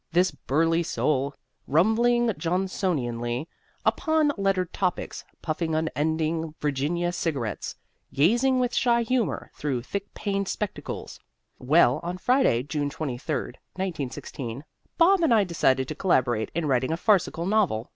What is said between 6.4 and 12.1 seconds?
Virginia cigarettes, gazing with shy humor through thick paned spectacles well,